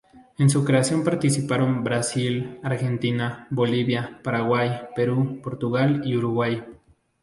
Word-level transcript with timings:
En 0.39 0.49
su 0.49 0.65
creación 0.65 1.03
participaron 1.03 1.83
Brasil, 1.83 2.59
Argentina, 2.63 3.45
Bolivia, 3.51 4.19
Paraguay, 4.23 4.79
Perú, 4.95 5.39
Portugal 5.43 6.01
y 6.03 6.17
Uruguay. 6.17 6.63